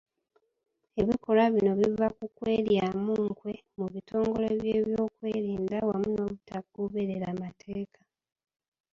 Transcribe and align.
Ebikolwa 1.01 1.45
bino 1.53 1.71
biva 1.79 2.07
ku 2.17 2.25
kweryamu 2.37 3.13
nkwe 3.29 3.53
mu 3.77 3.85
bitongole 3.93 4.47
by’ebyokwerinda 4.61 5.77
wamu 5.87 6.09
n’obutagoberera 6.15 7.27
mateeka. 7.41 8.01